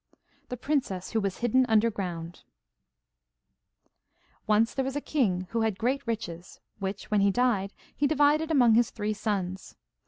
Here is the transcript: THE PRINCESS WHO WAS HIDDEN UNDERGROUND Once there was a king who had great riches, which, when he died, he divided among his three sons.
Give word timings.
THE 0.49 0.57
PRINCESS 0.57 1.11
WHO 1.11 1.21
WAS 1.21 1.37
HIDDEN 1.41 1.63
UNDERGROUND 1.69 2.41
Once 4.47 4.73
there 4.73 4.83
was 4.83 4.95
a 4.95 4.99
king 4.99 5.45
who 5.51 5.61
had 5.61 5.77
great 5.77 6.01
riches, 6.07 6.59
which, 6.79 7.11
when 7.11 7.21
he 7.21 7.29
died, 7.29 7.71
he 7.95 8.07
divided 8.07 8.49
among 8.49 8.73
his 8.73 8.89
three 8.89 9.13
sons. 9.13 9.75